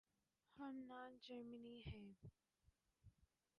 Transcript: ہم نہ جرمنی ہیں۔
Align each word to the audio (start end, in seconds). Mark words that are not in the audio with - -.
ہم 0.57 0.75
نہ 0.87 1.01
جرمنی 1.21 1.81
ہیں۔ 1.85 2.09